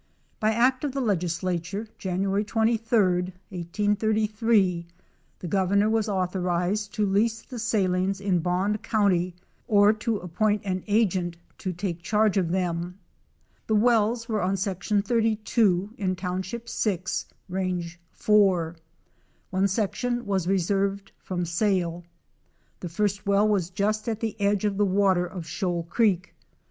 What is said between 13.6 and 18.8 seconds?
The wells were on section 32, in township 6, range 4.